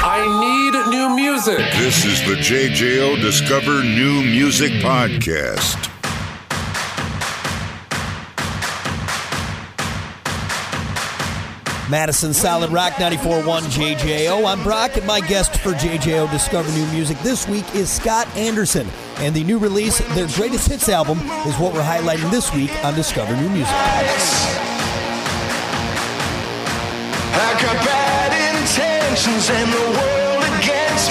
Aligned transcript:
I 0.00 0.22
need 0.40 0.74
new 0.90 1.16
music. 1.16 1.58
This 1.76 2.04
is 2.04 2.20
the 2.24 2.36
JJO 2.36 3.20
Discover 3.20 3.82
New 3.82 4.22
Music 4.22 4.70
Podcast. 4.74 5.88
Madison 11.90 12.32
Solid 12.32 12.70
Rock 12.70 12.92
94.1 12.94 13.62
JJO. 13.62 14.46
I'm 14.46 14.62
Brock, 14.62 14.96
and 14.96 15.06
my 15.06 15.20
guest 15.20 15.58
for 15.58 15.72
JJO 15.72 16.30
Discover 16.30 16.70
New 16.72 16.86
Music 16.92 17.18
this 17.20 17.48
week 17.48 17.64
is 17.74 17.90
Scott 17.90 18.28
Anderson. 18.36 18.86
And 19.16 19.34
the 19.34 19.42
new 19.42 19.58
release, 19.58 19.98
their 20.14 20.28
greatest 20.28 20.68
hits 20.68 20.88
album, 20.88 21.18
is 21.18 21.56
what 21.56 21.72
we're 21.74 21.82
highlighting 21.82 22.30
this 22.30 22.54
week 22.54 22.72
on 22.84 22.94
Discover 22.94 23.34
New 23.34 23.48
Music. 23.48 23.74
And 29.26 29.72
the 29.72 29.78
world. 29.98 30.27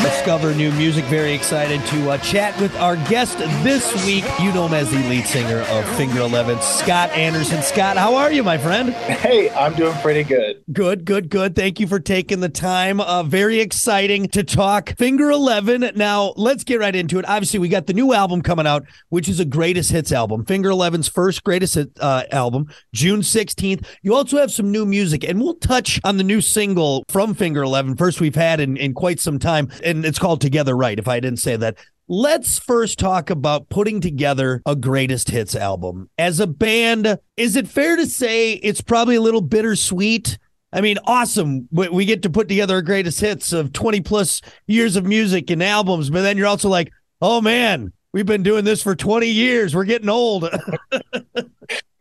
Discover 0.02 0.54
New 0.56 0.72
Music. 0.74 1.04
Very 1.06 1.34
excited 1.34 1.84
to 1.88 2.12
uh, 2.12 2.18
chat 2.20 2.60
with 2.62 2.76
our 2.78 2.96
guest 3.10 3.38
this 3.64 4.06
week. 4.06 4.24
You 4.40 4.54
know 4.54 4.68
him 4.68 4.74
as 4.74 4.92
the 4.92 4.98
lead 5.10 5.26
singer 5.26 5.62
of 5.62 5.98
Finger 5.98 6.20
Eleven, 6.22 6.62
Scott 6.62 7.10
Anderson. 7.12 7.62
Scott, 7.64 7.98
how 7.98 8.16
are 8.16 8.32
you, 8.32 8.44
my 8.44 8.58
friend? 8.58 8.90
Hey, 8.90 9.50
I'm 9.50 9.74
doing 9.74 9.94
pretty 10.00 10.24
good. 10.24 10.64
Good, 10.72 11.04
good, 11.04 11.30
good. 11.30 11.56
Thank 11.56 11.80
you 11.80 11.88
for 11.88 12.00
taking 12.00 12.42
the 12.42 12.50
time. 12.50 13.02
Uh, 13.02 13.24
very 13.24 13.60
exciting 13.60 14.28
to 14.30 14.44
talk 14.44 14.96
Finger 14.98 15.32
Eleven. 15.32 15.92
Now, 15.96 16.34
let's 16.38 16.64
get 16.64 16.80
right 16.80 16.96
into 16.96 17.20
it. 17.20 17.28
Obviously, 17.28 17.60
we 17.60 17.68
got 17.68 17.88
the 17.88 17.94
new 17.94 18.14
album 18.14 18.42
coming 18.42 18.68
out, 18.68 18.86
which 19.10 19.28
is 19.28 19.40
a 19.40 19.46
greatest 19.46 19.92
hits 19.92 20.12
album. 20.12 20.46
Finger 20.46 20.70
Eleven's 20.70 21.08
first 21.08 21.44
greatest 21.44 21.76
hit 21.76 21.92
uh, 22.00 22.24
album, 22.32 22.68
June 22.94 23.22
16th. 23.22 23.86
You 24.04 24.14
also 24.14 24.38
have 24.38 24.52
some 24.52 24.72
new 24.72 24.86
music, 24.86 25.24
and 25.24 25.42
we'll 25.42 25.56
touch 25.56 26.00
on 26.04 26.18
the 26.18 26.24
new 26.24 26.42
single 26.42 27.04
from 27.10 27.34
Finger 27.34 27.64
Eleven, 27.64 27.96
first 27.96 28.22
we've 28.22 28.36
had 28.36 28.60
in, 28.60 28.78
in 28.78 28.94
quite 28.94 29.20
some 29.20 29.40
time, 29.40 29.70
and 29.88 30.06
it's 30.06 30.20
called 30.20 30.42
Together 30.42 30.76
Right, 30.76 31.00
if 31.00 31.08
I 31.08 31.20
didn't 31.20 31.40
say 31.40 31.56
that. 31.56 31.78
Let's 32.10 32.60
first 32.60 33.00
talk 33.00 33.30
about 33.30 33.70
putting 33.70 34.00
together 34.00 34.62
a 34.66 34.76
greatest 34.76 35.30
hits 35.30 35.56
album. 35.56 36.10
As 36.18 36.40
a 36.40 36.48
band, 36.48 37.18
is 37.36 37.56
it 37.56 37.68
fair 37.68 37.96
to 37.96 38.06
say 38.06 38.54
it's 38.54 38.82
probably 38.82 39.16
a 39.16 39.22
little 39.22 39.42
bittersweet? 39.42 40.38
I 40.72 40.82
mean, 40.82 40.98
awesome. 41.06 41.68
We 41.72 42.06
get 42.06 42.22
to 42.24 42.30
put 42.30 42.48
together 42.48 42.78
a 42.78 42.84
greatest 42.84 43.20
hits 43.20 43.52
of 43.52 43.74
20 43.74 44.02
plus 44.02 44.42
years 44.68 44.96
of 44.96 45.06
music 45.06 45.50
and 45.50 45.64
albums, 45.64 46.10
but 46.10 46.22
then 46.22 46.38
you're 46.38 46.48
also 46.48 46.70
like, 46.70 46.92
oh 47.22 47.42
man, 47.42 47.92
we've 48.14 48.26
been 48.26 48.44
doing 48.44 48.64
this 48.64 48.84
for 48.84 48.96
20 48.96 49.28
years. 49.28 49.76
We're 49.76 49.86
getting 49.86 50.10
old. 50.10 50.50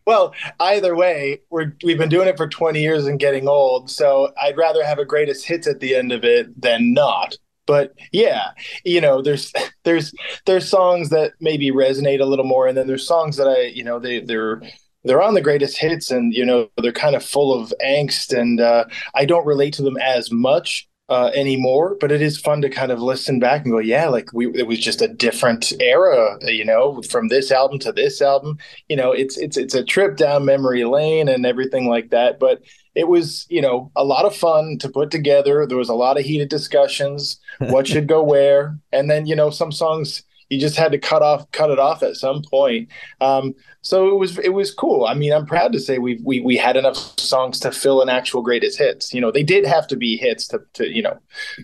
Well, 0.06 0.34
either 0.60 0.94
way, 0.94 1.40
we're 1.50 1.72
we've 1.82 1.98
been 1.98 2.08
doing 2.08 2.28
it 2.28 2.36
for 2.36 2.46
20 2.46 2.80
years 2.80 3.06
and 3.06 3.18
getting 3.18 3.48
old, 3.48 3.90
so 3.90 4.32
I'd 4.40 4.56
rather 4.56 4.84
have 4.84 5.00
a 5.00 5.04
greatest 5.04 5.44
hits 5.44 5.66
at 5.66 5.80
the 5.80 5.96
end 5.96 6.12
of 6.12 6.22
it 6.22 6.60
than 6.60 6.94
not. 6.94 7.36
But 7.66 7.94
yeah, 8.12 8.50
you 8.84 9.00
know, 9.00 9.22
there's 9.22 9.52
there's 9.84 10.12
there's 10.46 10.68
songs 10.68 11.10
that 11.10 11.32
maybe 11.40 11.70
resonate 11.70 12.20
a 12.20 12.26
little 12.26 12.44
more, 12.44 12.66
and 12.66 12.76
then 12.76 12.86
there's 12.86 13.06
songs 13.06 13.36
that 13.36 13.48
I, 13.48 13.62
you 13.66 13.84
know, 13.84 13.98
they 13.98 14.20
they're 14.20 14.62
they're 15.04 15.22
on 15.22 15.34
the 15.34 15.40
greatest 15.40 15.78
hits, 15.78 16.10
and 16.10 16.32
you 16.32 16.44
know, 16.44 16.68
they're 16.78 16.92
kind 16.92 17.16
of 17.16 17.24
full 17.24 17.54
of 17.54 17.72
angst, 17.84 18.36
and 18.36 18.60
uh, 18.60 18.84
I 19.14 19.24
don't 19.24 19.46
relate 19.46 19.74
to 19.74 19.82
them 19.82 19.96
as 19.98 20.30
much 20.30 20.88
uh, 21.08 21.30
anymore. 21.34 21.96
But 22.00 22.12
it 22.12 22.20
is 22.22 22.38
fun 22.38 22.62
to 22.62 22.68
kind 22.68 22.90
of 22.90 23.00
listen 23.00 23.38
back 23.38 23.64
and 23.64 23.72
go, 23.72 23.78
yeah, 23.78 24.08
like 24.08 24.32
we 24.32 24.46
it 24.54 24.66
was 24.66 24.78
just 24.78 25.02
a 25.02 25.08
different 25.08 25.72
era, 25.80 26.38
you 26.42 26.64
know, 26.64 27.02
from 27.02 27.28
this 27.28 27.50
album 27.50 27.78
to 27.80 27.92
this 27.92 28.20
album. 28.20 28.58
You 28.88 28.96
know, 28.96 29.12
it's 29.12 29.36
it's 29.38 29.56
it's 29.56 29.74
a 29.74 29.84
trip 29.84 30.16
down 30.16 30.44
memory 30.44 30.84
lane 30.84 31.28
and 31.28 31.46
everything 31.46 31.86
like 31.88 32.10
that. 32.10 32.38
But 32.38 32.62
it 32.94 33.08
was, 33.08 33.46
you 33.50 33.60
know, 33.60 33.90
a 33.94 34.04
lot 34.04 34.24
of 34.24 34.34
fun 34.34 34.78
to 34.80 34.88
put 34.88 35.10
together. 35.10 35.66
There 35.66 35.76
was 35.76 35.90
a 35.90 35.94
lot 35.94 36.18
of 36.18 36.24
heated 36.24 36.48
discussions, 36.48 37.38
what 37.58 37.86
should 37.88 38.08
go 38.08 38.22
where, 38.22 38.78
and 38.92 39.10
then 39.10 39.26
you 39.26 39.36
know, 39.36 39.50
some 39.50 39.72
songs 39.72 40.22
you 40.48 40.60
just 40.60 40.76
had 40.76 40.92
to 40.92 40.98
cut 40.98 41.22
off 41.22 41.50
cut 41.52 41.70
it 41.70 41.78
off 41.78 42.02
at 42.02 42.16
some 42.16 42.42
point 42.42 42.88
um, 43.20 43.54
so 43.82 44.08
it 44.08 44.18
was 44.18 44.38
it 44.38 44.50
was 44.50 44.72
cool 44.72 45.06
i 45.06 45.14
mean 45.14 45.32
i'm 45.32 45.46
proud 45.46 45.72
to 45.72 45.80
say 45.80 45.98
we 45.98 46.20
we 46.24 46.40
we 46.40 46.56
had 46.56 46.76
enough 46.76 46.96
songs 47.18 47.60
to 47.60 47.70
fill 47.70 48.02
an 48.02 48.08
actual 48.08 48.42
greatest 48.42 48.78
hits 48.78 49.12
you 49.14 49.20
know 49.20 49.30
they 49.30 49.42
did 49.42 49.64
have 49.64 49.86
to 49.86 49.96
be 49.96 50.16
hits 50.16 50.46
to 50.46 50.60
to 50.72 50.88
you 50.88 51.02
know 51.02 51.18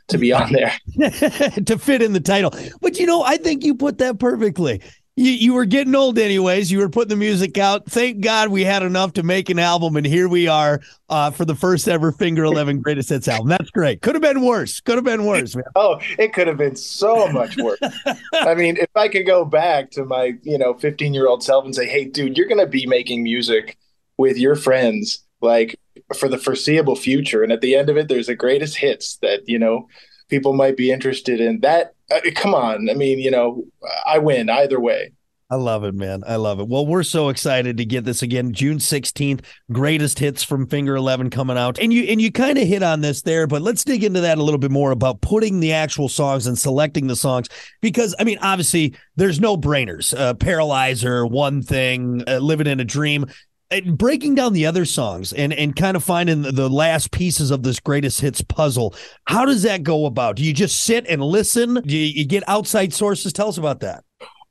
to 0.09 0.19
be 0.19 0.33
on 0.33 0.53
there 0.53 0.73
to 1.67 1.79
fit 1.79 2.03
in 2.03 2.13
the 2.13 2.21
title. 2.21 2.53
But 2.81 2.99
you 2.99 3.07
know, 3.07 3.23
I 3.23 3.37
think 3.37 3.65
you 3.65 3.75
put 3.75 3.99
that 3.99 4.19
perfectly. 4.19 4.81
You, 5.15 5.31
you 5.31 5.53
were 5.53 5.67
getting 5.67 5.95
old 5.95 6.19
anyways. 6.19 6.71
You 6.71 6.79
were 6.79 6.89
putting 6.89 7.11
the 7.11 7.17
music 7.17 7.59
out. 7.59 7.85
Thank 7.85 8.23
God 8.23 8.49
we 8.49 8.65
had 8.65 8.83
enough 8.83 9.13
to 9.15 9.23
make 9.23 9.51
an 9.51 9.59
album, 9.59 9.97
and 9.97 10.07
here 10.07 10.27
we 10.27 10.49
are 10.49 10.81
uh, 11.11 11.31
for 11.31 11.45
the 11.45 11.55
first 11.55 11.87
ever 11.87 12.13
Finger 12.13 12.45
Eleven 12.45 12.81
Greatest 12.81 13.11
Hits 13.11 13.29
album. 13.29 13.49
That's 13.49 13.69
great. 13.71 14.01
Could 14.01 14.15
have 14.15 14.23
been 14.23 14.41
worse. 14.41 14.81
Could 14.81 14.95
have 14.95 15.05
been 15.05 15.27
worse, 15.27 15.55
man. 15.55 15.65
oh 15.77 16.01
it 16.19 16.33
could 16.33 16.47
have 16.47 16.57
been 16.57 16.77
so 16.77 17.29
much 17.29 17.57
worse 17.59 17.79
i 18.35 18.55
mean 18.55 18.77
if 18.77 18.89
i 18.95 19.09
could 19.09 19.27
go 19.27 19.45
back 19.45 19.91
to 19.91 20.05
my 20.05 20.33
you 20.43 20.57
know 20.59 20.75
15 20.75 21.13
year 21.15 21.27
old 21.27 21.43
self 21.43 21.65
and 21.65 21.75
say 21.75 21.87
hey 21.87 22.05
dude 22.05 22.37
you're 22.37 22.49
gonna 22.49 22.67
be 22.67 22.87
making 22.87 23.23
music 23.23 23.77
with 24.17 24.39
your 24.39 24.57
friends 24.57 25.25
like 25.41 25.79
for 26.17 26.29
the 26.29 26.39
foreseeable 26.39 26.97
future 26.97 27.43
and 27.43 27.53
at 27.53 27.61
the 27.61 27.75
end 27.75 27.89
of 27.91 27.97
it 27.97 28.09
there's 28.09 28.29
a 28.29 28.35
greatest 28.35 28.77
hits 28.77 29.17
that 29.19 29.47
you 29.47 29.59
know 29.59 29.89
people 30.29 30.53
might 30.53 30.77
be 30.77 30.91
interested 30.91 31.41
in 31.41 31.61
that 31.61 31.95
come 32.35 32.55
on 32.55 32.89
i 32.91 32.95
mean 32.95 33.19
you 33.19 33.31
know 33.31 33.65
i 34.07 34.19
win 34.19 34.49
either 34.51 34.81
way 34.81 35.13
I 35.53 35.57
love 35.57 35.85
it, 35.85 35.95
man. 35.95 36.23
I 36.27 36.37
love 36.37 36.61
it. 36.61 36.69
Well, 36.69 36.87
we're 36.87 37.03
so 37.03 37.29
excited 37.29 37.77
to 37.77 37.85
get 37.85 38.07
this 38.07 38.23
again. 38.23 38.55
June 38.55 38.79
16th, 38.79 39.41
greatest 39.71 40.19
hits 40.19 40.43
from 40.43 40.67
Finger 40.67 40.97
11 40.97 41.29
coming 41.29 41.59
out. 41.59 41.79
And 41.79 41.93
you 41.93 42.05
and 42.05 42.23
you 42.23 42.33
kind 42.33 42.57
of 42.57 42.67
hit 42.67 42.83
on 42.83 43.03
this 43.03 43.21
there, 43.21 43.47
but 43.47 43.61
let's 43.61 43.85
dig 43.85 44.03
into 44.03 44.23
that 44.23 44.39
a 44.39 44.43
little 44.43 44.57
bit 44.57 44.71
more 44.71 44.93
about 44.93 45.21
putting 45.21 45.61
the 45.61 45.75
actual 45.75 46.09
songs 46.09 46.47
and 46.47 46.59
selecting 46.59 47.07
the 47.07 47.17
songs 47.17 47.51
because 47.83 48.15
I 48.19 48.25
mean, 48.25 48.39
obviously, 48.41 48.95
there's 49.17 49.41
no 49.41 49.59
brainers. 49.59 50.19
Uh, 50.19 50.33
Paralyzer, 50.33 51.27
One 51.27 51.61
Thing, 51.61 52.25
uh, 52.27 52.39
Living 52.39 52.67
in 52.67 52.81
a 52.81 52.85
Dream. 52.85 53.27
And 53.73 53.97
breaking 53.97 54.35
down 54.35 54.53
the 54.53 54.67
other 54.67 54.85
songs 54.85 55.33
and 55.33 55.53
and 55.53 55.75
kind 55.75 55.97
of 55.97 56.05
finding 56.05 56.43
the, 56.43 56.53
the 56.53 56.69
last 56.69 57.11
pieces 57.11 57.51
of 57.51 57.63
this 57.63 57.81
greatest 57.81 58.21
hits 58.21 58.43
puzzle. 58.43 58.95
How 59.25 59.47
does 59.47 59.63
that 59.63 59.83
go 59.83 60.05
about? 60.07 60.37
Do 60.37 60.45
you 60.45 60.53
just 60.53 60.85
sit 60.85 61.07
and 61.09 61.23
listen? 61.23 61.81
Do 61.87 61.97
you, 61.97 62.07
you 62.07 62.27
get 62.27 62.45
outside 62.47 62.93
sources? 62.93 63.33
Tell 63.33 63.49
us 63.49 63.57
about 63.57 63.81
that. 63.81 64.05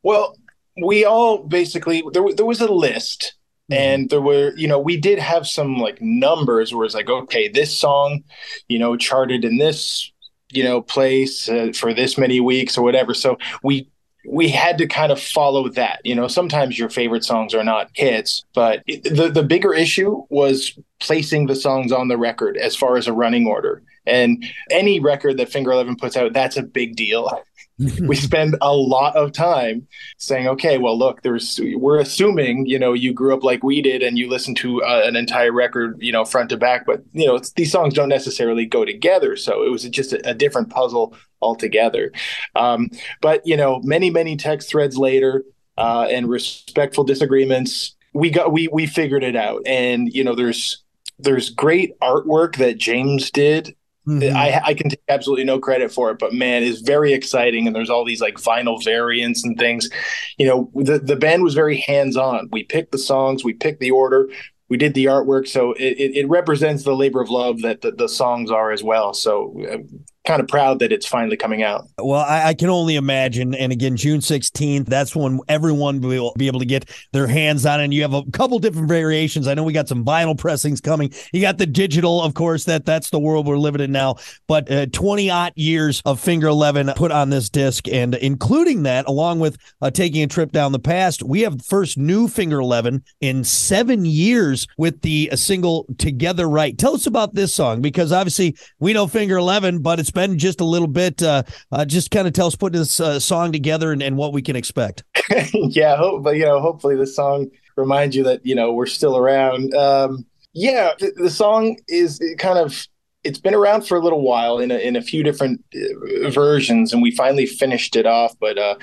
Well, 0.04 0.36
we 0.84 1.06
all 1.06 1.44
basically 1.44 2.04
there 2.14 2.24
was 2.24 2.36
there 2.36 2.46
was 2.46 2.62
a 2.62 2.72
list, 2.72 3.36
and 3.70 4.09
there 4.09 4.22
were 4.22 4.54
you 4.56 4.68
know 4.68 4.80
we 4.80 4.98
did 4.98 5.20
have 5.20 5.48
some 5.48 5.78
like 5.78 6.02
numbers 6.02 6.74
where 6.74 6.86
it's 6.86 6.96
like 6.96 7.09
okay 7.09 7.48
this 7.48 7.78
song, 7.78 8.24
you 8.68 8.80
know 8.80 8.98
charted 8.98 9.46
in 9.46 9.58
this 9.58 10.12
you 10.52 10.64
know 10.64 10.82
place 10.82 11.48
uh, 11.48 11.72
for 11.76 11.94
this 11.94 12.18
many 12.18 12.40
weeks 12.40 12.78
or 12.78 12.84
whatever. 12.84 13.14
So 13.14 13.38
we 13.64 13.88
we 14.28 14.50
had 14.50 14.78
to 14.78 14.88
kind 14.88 15.12
of 15.12 15.20
follow 15.20 15.70
that. 15.70 16.02
You 16.04 16.16
know, 16.16 16.28
sometimes 16.28 16.78
your 16.78 16.90
favorite 16.90 17.24
songs 17.24 17.54
are 17.54 17.64
not 17.64 17.90
hits, 17.94 18.44
but 18.54 18.84
it, 18.88 19.04
the 19.04 19.30
the 19.30 19.44
bigger 19.44 19.74
issue 19.74 20.24
was 20.30 20.78
placing 21.00 21.48
the 21.48 21.56
songs 21.56 21.92
on 21.92 22.08
the 22.08 22.18
record 22.18 22.58
as 22.58 22.76
far 22.76 22.98
as 22.98 23.08
a 23.08 23.14
running 23.14 23.48
order. 23.48 23.82
And 24.06 24.44
any 24.70 25.00
record 25.00 25.38
that 25.38 25.50
Finger 25.50 25.72
Eleven 25.72 25.96
puts 25.96 26.18
out, 26.18 26.34
that's 26.34 26.58
a 26.58 26.64
big 26.64 26.96
deal. 26.96 27.44
we 28.02 28.16
spend 28.16 28.56
a 28.62 28.75
lot 28.75 29.16
of 29.16 29.31
time 29.31 29.88
saying, 30.18 30.47
okay, 30.47 30.78
well, 30.78 30.97
look, 30.97 31.22
there's 31.22 31.59
we're 31.75 32.00
assuming 32.00 32.66
you 32.66 32.78
know 32.78 32.94
you 32.94 33.14
grew 33.14 33.34
up 33.34 33.44
like 33.44 33.64
we 33.64 33.81
did 33.81 34.03
and 34.03 34.18
you 34.18 34.30
listened 34.30 34.58
to 34.58 34.84
uh, 34.84 35.02
an 35.06 35.16
entire 35.16 35.52
record, 35.52 35.97
you 36.00 36.12
know, 36.12 36.25
front 36.25 36.50
to 36.50 36.58
back, 36.58 36.86
but 36.86 37.03
you 37.14 37.25
know 37.25 37.40
these 37.56 37.72
songs 37.72 37.94
don't 37.94 38.09
necessarily 38.09 38.66
go 38.66 38.86
together. 38.86 39.36
So 39.36 39.64
it 39.64 39.70
was 39.70 39.84
just 39.90 40.14
a, 40.14 40.30
a 40.30 40.34
different 40.34 40.70
puzzle 40.70 41.16
altogether. 41.41 42.12
Um, 42.56 42.90
but 43.22 43.46
you 43.46 43.58
know, 43.58 43.80
many 43.84 44.09
many 44.09 44.38
text 44.38 44.70
threads 44.70 44.97
later 44.97 45.44
uh, 45.78 46.08
and 46.09 46.30
respectful 46.30 47.03
disagreements, 47.03 47.96
we 48.14 48.30
got 48.30 48.52
we 48.52 48.68
we 48.68 48.86
figured 48.86 49.24
it 49.24 49.36
out. 49.36 49.62
And 49.66 50.12
you 50.14 50.24
know, 50.24 50.36
there's 50.36 50.84
there's 51.18 51.50
great 51.50 52.00
artwork 52.00 52.58
that 52.58 52.78
James 52.78 53.31
did 53.31 53.75
Mhm. 54.08 54.34
I, 54.34 54.62
I 54.66 54.74
can 54.74 54.90
take 54.90 55.02
absolutely 55.10 55.46
no 55.46 55.60
credit 55.60 55.92
for 55.92 56.10
it, 56.10 56.18
but 56.18 56.34
man, 56.34 56.64
it's 56.64 56.82
very 56.82 57.14
exciting. 57.14 57.68
And 57.68 57.76
there's 57.76 57.90
all 57.90 58.03
these 58.03 58.22
like 58.22 58.36
vinyl 58.36 58.84
variants 58.84 59.44
and 59.46 59.58
things. 59.58 59.90
You 60.38 60.48
know, 60.48 60.72
the, 60.74 60.98
the 61.00 61.16
band 61.16 61.44
was 61.44 61.53
very 61.53 61.78
hands 61.78 62.18
on. 62.18 62.50
We 62.52 62.64
picked 62.64 62.92
the 62.92 62.98
songs, 62.98 63.44
we 63.44 63.53
picked 63.53 63.80
the 63.80 63.92
order, 63.92 64.28
we 64.70 64.78
did 64.78 64.96
the 64.96 65.06
artwork. 65.06 65.48
So 65.48 65.74
it, 65.74 65.98
it, 66.00 66.16
it 66.18 66.30
represents 66.30 66.84
the 66.84 66.96
labor 66.96 67.22
of 67.22 67.30
love 67.30 67.62
that 67.62 67.82
the, 67.82 67.92
the 67.92 68.09
songs 68.09 68.50
are 68.50 68.72
as 68.72 68.82
well. 68.82 69.14
So 69.14 69.56
I'm 69.72 70.06
kind 70.32 70.42
of 70.42 70.48
proud 70.48 70.80
that 70.80 70.94
it's 70.94 71.06
finally 71.06 71.36
coming 71.36 71.62
out. 71.62 71.88
Well, 71.98 72.22
I, 72.22 72.48
I 72.48 72.54
can 72.54 72.70
only 72.70 72.96
imagine. 72.96 73.54
And 73.54 73.74
again, 73.74 73.98
June 73.98 74.22
16th, 74.22 74.86
that's 74.86 75.14
when 75.14 75.42
everyone 75.50 76.00
will 76.00 76.34
be 76.38 76.48
able 76.48 76.60
to 76.60 76.66
get 76.66 76.90
their 77.12 77.28
hands 77.28 77.66
on 77.66 77.82
it. 77.82 77.84
And 77.84 77.94
you 77.94 78.02
have 78.04 78.14
a 78.14 78.24
couple 78.32 78.58
different 78.60 78.88
variations. 78.88 79.46
I 79.46 79.56
know 79.56 79.64
we 79.64 79.74
got 79.74 79.90
some 79.90 80.06
vinyl 80.06 80.38
pressings 80.38 80.80
coming. 80.80 81.12
You 81.34 81.42
got 81.42 81.58
the 81.58 81.66
digital, 81.66 82.22
of 82.22 82.34
course, 82.34 82.64
that 82.66 82.86
that's 82.86 83.10
the 83.10 83.20
world 83.20 83.46
we're 83.46 83.58
living 83.58 83.82
in 83.82 83.92
now. 83.92 84.16
But 84.48 84.72
uh, 84.72 84.86
20 84.86 85.30
odd 85.30 85.52
years 85.58 86.02
of 86.06 86.18
Finger 86.18 86.48
11 86.48 86.94
put 86.96 87.12
on 87.12 87.30
this 87.30 87.50
disc. 87.50 87.90
And 87.90 88.16
including 88.16 88.84
that, 88.84 89.08
along 89.08 89.42
with 89.42 89.58
uh, 89.82 89.92
taking 89.92 90.24
a 90.24 90.28
trip 90.28 90.54
down 90.54 90.72
the 90.72 90.80
past, 90.80 91.24
we 91.24 91.42
have 91.42 91.58
the 91.58 91.64
first 91.66 91.98
new 91.98 92.30
Finger 92.30 92.62
11 92.62 93.04
in 93.20 93.44
seven 93.44 94.06
years 94.06 94.66
with 94.78 95.02
the 95.02 95.30
uh, 95.30 95.36
single 95.36 95.88
Together 95.98 96.48
Right. 96.48 96.78
Tell 96.78 96.96
us 96.96 97.06
about 97.06 97.36
this 97.36 97.54
song 97.54 97.82
because 97.82 98.14
obviously 98.14 98.56
we 98.80 98.94
know 98.94 99.08
Finger 99.08 99.36
11, 99.36 99.80
but 99.80 100.00
it's 100.00 100.10
just 100.38 100.62
a 100.62 100.66
little 100.66 100.88
bit, 100.88 101.22
uh, 101.22 101.44
uh, 101.72 101.85
just 101.85 102.12
kind 102.12 102.28
of 102.28 102.34
tell 102.34 102.47
us 102.47 102.56
putting 102.56 102.79
this 102.79 103.00
uh, 103.00 103.20
song 103.20 103.52
together 103.52 103.91
and, 103.91 104.02
and 104.02 104.18
what 104.18 104.34
we 104.34 104.41
can 104.41 104.56
expect. 104.56 105.03
yeah, 105.53 105.96
hope, 105.97 106.23
but 106.23 106.35
you 106.35 106.46
know, 106.46 106.59
hopefully 106.59 106.96
this 106.96 107.16
song 107.16 107.50
reminds 107.78 108.16
you 108.16 108.23
that 108.23 108.46
you 108.46 108.56
know 108.56 108.73
we're 108.73 108.85
still 108.85 109.18
around. 109.18 109.73
Um, 109.73 110.26
yeah, 110.53 110.91
the, 111.00 111.12
the 111.16 111.29
song 111.29 111.78
is 111.88 112.22
kind 112.38 112.59
of 112.59 112.88
it's 113.23 113.40
been 113.40 113.53
around 113.53 113.88
for 113.88 113.97
a 113.97 114.02
little 114.02 114.22
while 114.22 114.59
in 114.59 114.72
a, 114.72 114.78
in 114.78 114.96
a 114.96 115.02
few 115.02 115.23
different 115.23 115.64
uh, 115.76 116.29
versions, 116.29 116.91
and 116.91 117.02
we 117.02 117.12
finally 117.12 117.46
finished 117.46 117.96
it 117.96 118.06
off. 118.06 118.34
But 118.40 118.58
uh, 118.58 118.76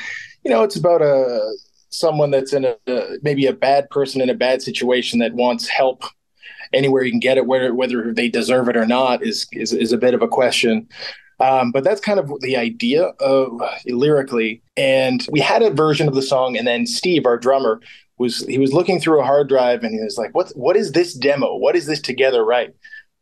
you 0.45 0.51
know, 0.51 0.63
it's 0.63 0.77
about 0.77 1.03
a 1.03 1.55
someone 1.91 2.31
that's 2.31 2.53
in 2.53 2.65
a 2.65 2.77
maybe 3.23 3.47
a 3.47 3.53
bad 3.53 3.89
person 3.91 4.21
in 4.21 4.31
a 4.31 4.35
bad 4.35 4.63
situation 4.63 5.19
that 5.21 5.35
wants 5.35 5.67
help 5.69 6.05
anywhere 6.73 7.03
you 7.03 7.11
can 7.11 7.21
get 7.21 7.39
it, 7.39 7.47
whether 7.47 7.75
whether 7.75 8.13
they 8.13 8.29
deserve 8.29 8.69
it 8.69 8.77
or 8.77 8.87
not 8.87 9.23
is 9.23 9.47
is, 9.53 9.73
is 9.73 9.93
a 9.93 9.99
bit 9.99 10.15
of 10.15 10.23
a 10.23 10.29
question. 10.29 10.89
Um, 11.41 11.71
but 11.71 11.85
that's 11.85 12.01
kind 12.01 12.19
of 12.19 12.33
the 12.41 12.57
idea 12.57 13.05
of 13.21 13.63
uh, 13.63 13.77
lyrically. 13.87 14.63
And 14.77 15.27
we 15.31 15.41
had 15.41 15.63
a 15.63 15.71
version 15.71 16.09
of 16.09 16.15
the 16.15 16.23
song, 16.23 16.57
and 16.57 16.67
then 16.67 16.87
Steve, 16.87 17.27
our 17.27 17.37
drummer, 17.37 17.81
was 18.19 18.45
he 18.47 18.59
was 18.59 18.73
looking 18.73 19.01
through 19.01 19.21
a 19.21 19.25
hard 19.25 19.49
drive, 19.49 19.85
and 19.85 19.95
he 19.95 20.01
was 20.01 20.19
like, 20.19 20.35
"What 20.35 20.51
what 20.57 20.77
is 20.77 20.93
this 20.93 21.15
demo? 21.15 21.57
What 21.57 21.77
is 21.77 21.87
this 21.87 22.01
together 22.01 22.45
right?" 22.45 22.75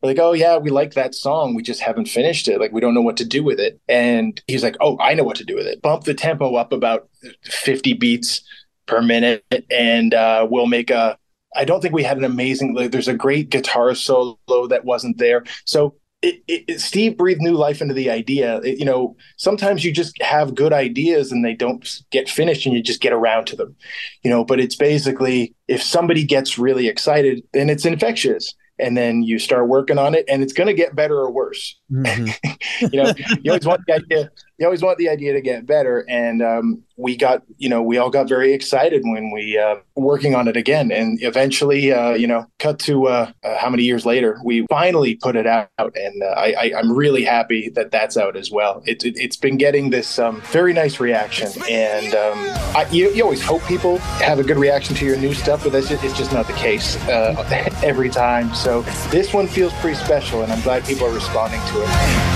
We're 0.02 0.10
like, 0.10 0.18
"Oh 0.18 0.32
yeah, 0.32 0.56
we 0.56 0.70
like 0.70 0.94
that 0.94 1.14
song. 1.14 1.54
We 1.54 1.62
just 1.62 1.80
haven't 1.80 2.08
finished 2.08 2.48
it. 2.48 2.60
Like 2.60 2.72
we 2.72 2.80
don't 2.80 2.94
know 2.94 3.02
what 3.02 3.18
to 3.18 3.24
do 3.24 3.42
with 3.42 3.60
it." 3.60 3.80
And 3.88 4.40
he's 4.46 4.62
like, 4.62 4.76
"Oh, 4.80 4.98
I 5.00 5.14
know 5.14 5.24
what 5.24 5.36
to 5.36 5.44
do 5.44 5.54
with 5.54 5.66
it. 5.66 5.82
Bump 5.82 6.04
the 6.04 6.14
tempo 6.14 6.54
up 6.56 6.72
about 6.72 7.08
fifty 7.44 7.92
beats." 7.92 8.42
per 8.86 9.02
minute 9.02 9.42
and 9.68 10.14
uh, 10.14 10.46
we'll 10.48 10.66
make 10.68 10.90
a 10.90 11.18
I 11.56 11.64
don't 11.64 11.80
think 11.80 11.94
we 11.94 12.02
had 12.02 12.18
an 12.18 12.24
amazing. 12.24 12.74
Like, 12.74 12.90
there's 12.90 13.08
a 13.08 13.14
great 13.14 13.48
guitar 13.48 13.94
solo 13.94 14.36
that 14.68 14.84
wasn't 14.84 15.16
there. 15.18 15.44
So 15.64 15.96
it, 16.26 16.64
it, 16.69 16.81
Steve 16.81 17.17
breathed 17.17 17.40
new 17.40 17.55
life 17.55 17.81
into 17.81 17.94
the 17.94 18.11
idea. 18.11 18.58
It, 18.58 18.78
you 18.78 18.84
know, 18.84 19.17
sometimes 19.37 19.84
you 19.84 19.93
just 19.93 20.20
have 20.20 20.55
good 20.55 20.73
ideas 20.73 21.31
and 21.31 21.44
they 21.44 21.55
don't 21.55 21.88
get 22.11 22.28
finished, 22.28 22.67
and 22.67 22.75
you 22.75 22.82
just 22.82 23.00
get 23.00 23.12
around 23.12 23.46
to 23.46 23.56
them. 23.56 23.76
You 24.23 24.31
know, 24.31 24.44
but 24.44 24.61
it's 24.61 24.76
basically 24.76 25.55
if 25.69 25.82
somebody 25.82 26.25
gets 26.25 26.58
really 26.58 26.88
excited, 26.88 27.43
then 27.52 27.70
it's 27.70 27.84
infectious 27.84 28.55
and 28.78 28.96
then 28.96 29.23
you 29.23 29.38
start 29.38 29.69
working 29.69 29.99
on 29.99 30.14
it 30.14 30.25
and 30.28 30.43
it's 30.43 30.52
going 30.52 30.67
to 30.67 30.75
get 30.75 30.94
better 30.94 31.17
or 31.17 31.31
worse 31.31 31.78
mm-hmm. 31.90 32.87
you 32.93 33.02
know 33.02 33.12
you 33.43 33.50
always 33.50 33.64
want 33.64 33.81
the 33.87 33.94
idea 33.94 34.31
you 34.58 34.66
always 34.66 34.82
want 34.82 34.98
the 34.98 35.08
idea 35.08 35.32
to 35.32 35.40
get 35.40 35.66
better 35.66 36.04
and 36.08 36.42
um, 36.42 36.82
we 36.96 37.16
got 37.16 37.42
you 37.58 37.68
know 37.68 37.82
we 37.82 37.98
all 37.98 38.10
got 38.10 38.28
very 38.28 38.52
excited 38.52 39.02
when 39.04 39.30
we 39.30 39.58
uh, 39.58 39.76
working 39.96 40.34
on 40.34 40.48
it 40.48 40.56
again 40.56 40.90
and 40.90 41.22
eventually 41.22 41.92
uh, 41.92 42.12
you 42.12 42.26
know 42.26 42.46
cut 42.58 42.78
to 42.78 43.06
uh, 43.06 43.30
uh 43.44 43.58
how 43.58 43.68
many 43.68 43.82
years 43.82 44.06
later 44.06 44.38
we 44.44 44.66
finally 44.68 45.16
put 45.16 45.36
it 45.36 45.46
out 45.46 45.68
and 45.78 46.22
uh, 46.22 46.26
I, 46.26 46.72
am 46.74 46.92
really 46.92 47.24
happy 47.24 47.68
that 47.70 47.90
that's 47.90 48.16
out 48.16 48.36
as 48.36 48.50
well 48.50 48.82
it, 48.86 49.04
it 49.04 49.18
has 49.20 49.36
been 49.36 49.56
getting 49.56 49.90
this 49.90 50.18
um, 50.18 50.40
very 50.52 50.72
nice 50.72 51.00
reaction 51.00 51.50
and 51.68 52.14
um, 52.14 52.38
I, 52.74 52.86
you, 52.90 53.12
you 53.12 53.22
always 53.22 53.42
hope 53.42 53.62
people 53.64 53.98
have 53.98 54.38
a 54.38 54.44
good 54.44 54.58
reaction 54.58 54.94
to 54.96 55.04
your 55.04 55.18
new 55.18 55.34
stuff 55.34 55.64
but 55.64 55.72
that's 55.72 55.88
just, 55.88 56.02
it's 56.02 56.16
just 56.16 56.32
not 56.32 56.46
the 56.46 56.54
case 56.54 56.96
uh, 57.08 57.34
every 57.82 58.08
time 58.08 58.54
so 58.54 58.82
this 59.10 59.32
one 59.32 59.48
feels 59.48 59.72
pretty 59.74 59.96
special 59.98 60.42
and 60.42 60.52
I'm 60.52 60.62
glad 60.62 60.84
people 60.84 61.06
are 61.06 61.14
responding 61.14 61.60
to 61.60 61.82
it. 61.82 62.35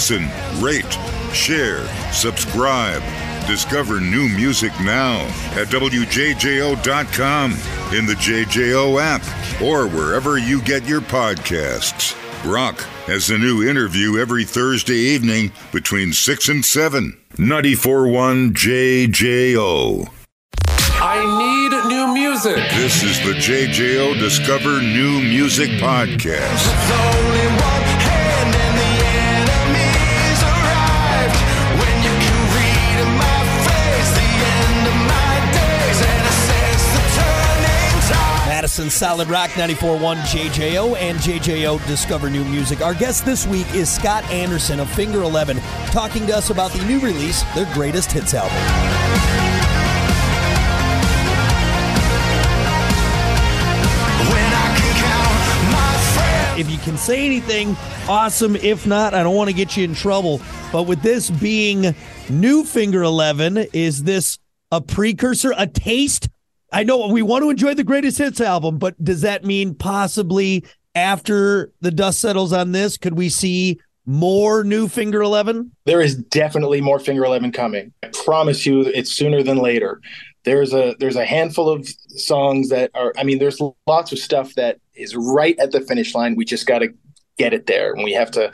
Listen, 0.00 0.30
rate, 0.62 0.98
share, 1.34 1.86
subscribe. 2.10 3.02
Discover 3.46 4.00
new 4.00 4.30
music 4.30 4.72
now 4.80 5.18
at 5.52 5.68
WJJO.com, 5.68 7.52
in 7.92 8.06
the 8.06 8.14
JJO 8.14 8.98
app, 8.98 9.20
or 9.60 9.86
wherever 9.86 10.38
you 10.38 10.62
get 10.62 10.88
your 10.88 11.02
podcasts. 11.02 12.16
Brock 12.42 12.80
has 13.08 13.28
a 13.28 13.36
new 13.36 13.68
interview 13.68 14.18
every 14.18 14.44
Thursday 14.44 14.94
evening 14.94 15.52
between 15.70 16.14
6 16.14 16.48
and 16.48 16.64
7. 16.64 17.20
94.1 17.34 18.52
JJO. 18.54 20.08
I 21.02 21.18
need 21.38 21.88
new 21.90 22.14
music. 22.14 22.56
This 22.70 23.02
is 23.02 23.18
the 23.18 23.34
JJO 23.34 24.18
Discover 24.18 24.80
New 24.80 25.20
Music 25.20 25.68
Podcast. 25.72 27.49
Madison 38.70 38.88
Solid 38.88 39.28
Rock 39.28 39.50
94.1 39.50 40.16
JJO 40.20 40.96
and 40.96 41.18
JJO 41.18 41.84
Discover 41.88 42.30
New 42.30 42.44
Music. 42.44 42.80
Our 42.80 42.94
guest 42.94 43.24
this 43.24 43.44
week 43.44 43.66
is 43.74 43.92
Scott 43.92 44.22
Anderson 44.30 44.78
of 44.78 44.88
Finger 44.88 45.22
11, 45.22 45.58
talking 45.86 46.24
to 46.28 46.36
us 46.36 46.50
about 46.50 46.70
the 46.70 46.84
new 46.84 47.00
release, 47.00 47.42
their 47.56 47.68
greatest 47.74 48.12
hits 48.12 48.32
album. 48.32 48.56
if 56.56 56.70
you 56.70 56.78
can 56.78 56.96
say 56.96 57.26
anything, 57.26 57.74
awesome. 58.08 58.54
If 58.54 58.86
not, 58.86 59.14
I 59.14 59.24
don't 59.24 59.34
want 59.34 59.50
to 59.50 59.56
get 59.56 59.76
you 59.76 59.82
in 59.82 59.94
trouble. 59.94 60.40
But 60.70 60.84
with 60.84 61.02
this 61.02 61.28
being 61.28 61.92
new 62.28 62.64
Finger 62.64 63.02
11, 63.02 63.66
is 63.72 64.04
this 64.04 64.38
a 64.70 64.80
precursor, 64.80 65.52
a 65.56 65.66
taste 65.66 66.28
I 66.72 66.84
know 66.84 67.08
we 67.08 67.22
want 67.22 67.42
to 67.42 67.50
enjoy 67.50 67.74
the 67.74 67.84
greatest 67.84 68.18
hits 68.18 68.40
album, 68.40 68.78
but 68.78 69.02
does 69.02 69.22
that 69.22 69.44
mean 69.44 69.74
possibly 69.74 70.64
after 70.94 71.72
the 71.80 71.90
dust 71.90 72.20
settles 72.20 72.52
on 72.52 72.72
this, 72.72 72.96
could 72.96 73.16
we 73.16 73.28
see 73.28 73.80
more 74.06 74.64
new 74.64 74.88
Finger 74.88 75.22
11? 75.22 75.70
There 75.84 76.00
is 76.00 76.16
definitely 76.16 76.80
more 76.80 76.98
Finger 76.98 77.24
11 77.24 77.52
coming. 77.52 77.92
I 78.02 78.08
promise 78.24 78.66
you 78.66 78.82
it's 78.82 79.12
sooner 79.12 79.42
than 79.42 79.58
later. 79.58 80.00
There's 80.44 80.72
a 80.72 80.96
there's 80.98 81.16
a 81.16 81.24
handful 81.24 81.68
of 81.68 81.86
songs 82.16 82.70
that 82.70 82.90
are 82.94 83.12
I 83.18 83.24
mean 83.24 83.38
there's 83.38 83.60
lots 83.86 84.10
of 84.10 84.18
stuff 84.18 84.54
that 84.54 84.78
is 84.94 85.14
right 85.14 85.58
at 85.58 85.72
the 85.72 85.82
finish 85.82 86.14
line. 86.14 86.34
We 86.34 86.46
just 86.46 86.66
got 86.66 86.78
to 86.78 86.88
get 87.36 87.52
it 87.52 87.66
there 87.66 87.92
and 87.92 88.04
we 88.04 88.12
have 88.12 88.30
to 88.30 88.52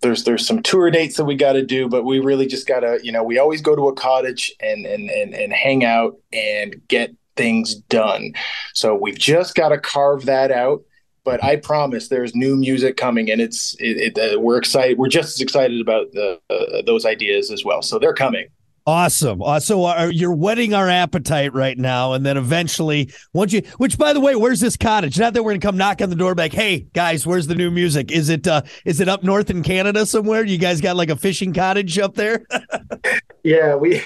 there's 0.00 0.24
there's 0.24 0.46
some 0.46 0.62
tour 0.62 0.90
dates 0.90 1.16
that 1.16 1.24
we 1.24 1.34
got 1.34 1.52
to 1.52 1.64
do 1.64 1.88
but 1.88 2.04
we 2.04 2.18
really 2.18 2.46
just 2.46 2.66
got 2.66 2.80
to 2.80 2.98
you 3.02 3.12
know 3.12 3.22
we 3.22 3.38
always 3.38 3.62
go 3.62 3.74
to 3.74 3.88
a 3.88 3.94
cottage 3.94 4.52
and 4.60 4.84
and 4.84 5.08
and, 5.08 5.32
and 5.34 5.52
hang 5.52 5.84
out 5.84 6.16
and 6.32 6.76
get 6.88 7.14
things 7.42 7.74
done. 7.74 8.32
So 8.74 8.94
we've 8.94 9.18
just 9.18 9.54
got 9.54 9.70
to 9.70 9.78
carve 9.78 10.26
that 10.26 10.50
out. 10.50 10.82
But 11.24 11.42
I 11.44 11.56
promise 11.56 12.08
there's 12.08 12.34
new 12.34 12.56
music 12.56 12.96
coming, 12.96 13.30
and 13.30 13.40
it's 13.40 13.76
it, 13.78 14.16
it, 14.16 14.34
uh, 14.34 14.40
we're 14.40 14.58
excited. 14.58 14.98
We're 14.98 15.08
just 15.08 15.36
as 15.36 15.40
excited 15.40 15.80
about 15.80 16.10
the, 16.10 16.40
uh, 16.50 16.82
those 16.84 17.06
ideas 17.06 17.52
as 17.52 17.64
well. 17.64 17.80
So 17.80 18.00
they're 18.00 18.12
coming. 18.12 18.48
Awesome. 18.84 19.40
Uh, 19.40 19.60
so 19.60 19.84
uh, 19.84 20.10
you're 20.12 20.34
whetting 20.34 20.74
our 20.74 20.88
appetite 20.88 21.54
right 21.54 21.78
now, 21.78 22.14
and 22.14 22.26
then 22.26 22.36
eventually, 22.36 23.12
once 23.32 23.52
you, 23.52 23.62
which 23.76 23.96
by 23.96 24.12
the 24.12 24.18
way, 24.18 24.34
where's 24.34 24.58
this 24.58 24.76
cottage? 24.76 25.16
Not 25.16 25.34
that 25.34 25.44
we're 25.44 25.52
gonna 25.52 25.60
come 25.60 25.76
knock 25.76 26.02
on 26.02 26.10
the 26.10 26.16
door, 26.16 26.34
back. 26.34 26.52
Hey 26.52 26.88
guys, 26.92 27.24
where's 27.24 27.46
the 27.46 27.54
new 27.54 27.70
music? 27.70 28.10
Is 28.10 28.28
it 28.28 28.48
uh, 28.48 28.62
is 28.84 29.00
it 29.00 29.08
up 29.08 29.22
north 29.22 29.48
in 29.50 29.62
Canada 29.62 30.04
somewhere? 30.04 30.44
You 30.44 30.58
guys 30.58 30.80
got 30.80 30.96
like 30.96 31.10
a 31.10 31.16
fishing 31.16 31.52
cottage 31.52 32.00
up 32.00 32.16
there? 32.16 32.44
yeah, 33.42 33.74
we 33.74 34.00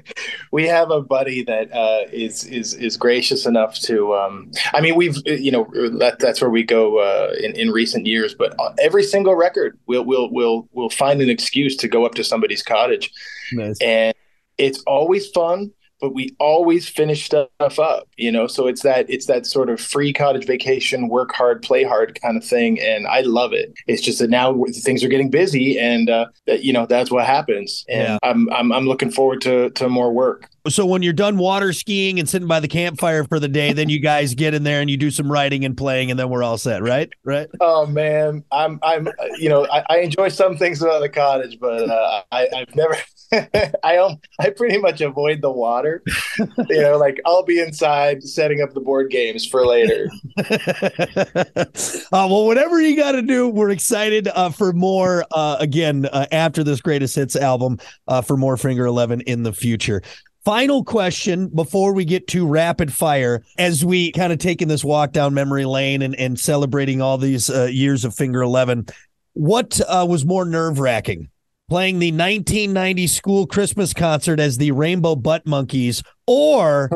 we 0.52 0.66
have 0.66 0.90
a 0.90 1.02
buddy 1.02 1.44
that 1.44 1.72
uh, 1.72 2.08
is 2.10 2.44
is 2.44 2.74
is 2.74 2.96
gracious 2.96 3.44
enough 3.44 3.78
to. 3.80 4.14
Um, 4.14 4.50
I 4.72 4.80
mean, 4.80 4.96
we've 4.96 5.16
you 5.26 5.50
know 5.50 5.70
that, 5.98 6.18
that's 6.18 6.40
where 6.40 6.50
we 6.50 6.62
go 6.62 6.98
uh, 6.98 7.34
in 7.38 7.54
in 7.54 7.70
recent 7.70 8.06
years, 8.06 8.34
but 8.34 8.56
every 8.80 9.02
single 9.02 9.34
record, 9.34 9.78
we'll 9.86 10.04
we'll 10.04 10.30
we'll 10.32 10.68
we'll 10.72 10.90
find 10.90 11.20
an 11.20 11.28
excuse 11.28 11.76
to 11.76 11.88
go 11.88 12.06
up 12.06 12.14
to 12.14 12.24
somebody's 12.24 12.62
cottage, 12.62 13.10
nice. 13.52 13.78
and 13.82 14.14
it's 14.56 14.82
always 14.86 15.28
fun 15.28 15.70
but 16.00 16.14
we 16.14 16.34
always 16.38 16.88
finish 16.88 17.24
stuff 17.26 17.78
up 17.78 18.08
you 18.18 18.32
know? 18.32 18.46
So 18.46 18.66
it's 18.66 18.82
that 18.82 19.08
it's 19.08 19.26
that 19.26 19.46
sort 19.46 19.70
of 19.70 19.80
free 19.80 20.12
cottage 20.12 20.46
vacation 20.46 21.08
work 21.08 21.32
hard 21.32 21.62
play 21.62 21.84
hard 21.84 22.20
kind 22.20 22.36
of 22.36 22.44
thing 22.44 22.80
and 22.80 23.06
i 23.06 23.20
love 23.20 23.52
it. 23.52 23.72
It's 23.86 24.02
just 24.02 24.18
that 24.18 24.28
now 24.28 24.64
things 24.82 25.02
are 25.04 25.08
getting 25.08 25.30
busy 25.30 25.78
and 25.78 26.10
uh, 26.10 26.26
that 26.46 26.64
you 26.64 26.72
know 26.72 26.86
that's 26.86 27.10
what 27.10 27.24
happens. 27.24 27.84
And 27.88 28.02
yeah. 28.02 28.18
I'm, 28.22 28.52
I'm 28.52 28.72
i'm 28.72 28.86
looking 28.86 29.10
forward 29.10 29.40
to 29.42 29.70
to 29.70 29.88
more 29.88 30.12
work 30.12 30.50
so 30.68 30.84
when 30.84 31.02
you're 31.02 31.12
done 31.12 31.38
water 31.38 31.72
skiing 31.72 32.18
and 32.18 32.28
sitting 32.28 32.48
by 32.48 32.60
the 32.60 32.68
campfire 32.68 33.24
for 33.24 33.38
the 33.38 33.48
day 33.48 33.72
then 33.72 33.88
you 33.88 34.00
guys 34.00 34.34
get 34.34 34.54
in 34.54 34.62
there 34.62 34.80
and 34.80 34.90
you 34.90 34.96
do 34.96 35.10
some 35.10 35.30
writing 35.30 35.64
and 35.64 35.76
playing 35.76 36.10
and 36.10 36.18
then 36.18 36.28
we're 36.28 36.42
all 36.42 36.58
set 36.58 36.82
right 36.82 37.12
right 37.24 37.48
oh 37.60 37.86
man 37.86 38.42
i'm 38.52 38.78
i'm 38.82 39.08
you 39.38 39.48
know 39.48 39.66
i, 39.70 39.84
I 39.88 39.98
enjoy 39.98 40.28
some 40.28 40.56
things 40.56 40.82
about 40.82 41.00
the 41.00 41.08
cottage 41.08 41.58
but 41.60 41.88
uh, 41.88 42.22
i 42.32 42.48
i've 42.54 42.74
never 42.74 42.96
I 43.82 43.98
um, 43.98 44.20
I 44.40 44.50
pretty 44.50 44.78
much 44.78 45.00
avoid 45.00 45.42
the 45.42 45.50
water. 45.50 46.02
you 46.38 46.80
know, 46.80 46.96
like 46.96 47.20
I'll 47.26 47.44
be 47.44 47.60
inside 47.60 48.22
setting 48.22 48.62
up 48.62 48.72
the 48.72 48.80
board 48.80 49.10
games 49.10 49.46
for 49.46 49.66
later. 49.66 50.08
uh, 50.38 51.64
well, 52.12 52.46
whatever 52.46 52.80
you 52.80 52.96
got 52.96 53.12
to 53.12 53.22
do, 53.22 53.48
we're 53.48 53.70
excited 53.70 54.28
uh, 54.28 54.50
for 54.50 54.72
more. 54.72 55.24
Uh, 55.30 55.56
again, 55.60 56.06
uh, 56.06 56.26
after 56.32 56.64
this 56.64 56.80
greatest 56.80 57.16
hits 57.16 57.36
album, 57.36 57.78
uh, 58.06 58.22
for 58.22 58.36
more 58.36 58.56
Finger 58.56 58.86
Eleven 58.86 59.20
in 59.22 59.42
the 59.42 59.52
future. 59.52 60.02
Final 60.48 60.82
question 60.82 61.48
before 61.48 61.92
we 61.92 62.06
get 62.06 62.26
to 62.28 62.46
rapid 62.46 62.90
fire, 62.90 63.44
as 63.58 63.84
we 63.84 64.10
kind 64.12 64.32
of 64.32 64.38
taking 64.38 64.66
this 64.66 64.82
walk 64.82 65.12
down 65.12 65.34
memory 65.34 65.66
lane 65.66 66.00
and, 66.00 66.14
and 66.14 66.40
celebrating 66.40 67.02
all 67.02 67.18
these 67.18 67.50
uh, 67.50 67.64
years 67.64 68.02
of 68.02 68.14
Finger 68.14 68.40
11. 68.40 68.86
What 69.34 69.78
uh, 69.86 70.06
was 70.08 70.24
more 70.24 70.46
nerve 70.46 70.78
wracking? 70.78 71.28
Playing 71.68 71.98
the 71.98 72.12
1990 72.12 73.06
school 73.08 73.46
Christmas 73.46 73.92
concert 73.92 74.40
as 74.40 74.56
the 74.56 74.70
Rainbow 74.70 75.16
Butt 75.16 75.46
Monkeys 75.46 76.02
or 76.26 76.88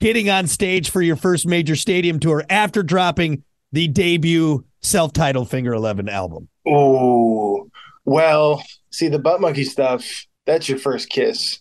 getting 0.00 0.28
on 0.28 0.48
stage 0.48 0.90
for 0.90 1.00
your 1.00 1.14
first 1.14 1.46
major 1.46 1.76
stadium 1.76 2.18
tour 2.18 2.44
after 2.50 2.82
dropping 2.82 3.44
the 3.70 3.86
debut 3.86 4.64
self 4.82 5.12
titled 5.12 5.48
Finger 5.48 5.74
11 5.74 6.08
album? 6.08 6.48
Oh, 6.66 7.70
well, 8.04 8.64
see 8.90 9.06
the 9.06 9.20
butt 9.20 9.40
monkey 9.40 9.62
stuff. 9.62 10.26
That's 10.44 10.68
your 10.68 10.78
first 10.78 11.08
kiss, 11.08 11.60